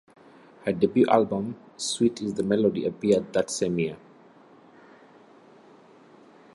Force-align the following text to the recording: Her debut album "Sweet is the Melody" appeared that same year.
Her 0.65 0.73
debut 0.73 1.05
album 1.07 1.57
"Sweet 1.77 2.23
is 2.23 2.33
the 2.33 2.41
Melody" 2.41 2.85
appeared 2.85 3.31
that 3.33 3.51
same 3.51 3.77
year. 3.77 3.97